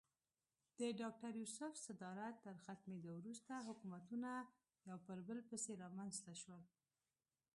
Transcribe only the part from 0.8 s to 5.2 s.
ډاکټر یوسف صدارت تر ختمېدو وروسته حکومتونه یو پر